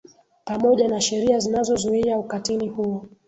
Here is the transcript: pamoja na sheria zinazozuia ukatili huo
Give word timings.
pamoja 0.45 0.87
na 0.87 1.01
sheria 1.01 1.39
zinazozuia 1.39 2.17
ukatili 2.19 2.69
huo 2.69 3.05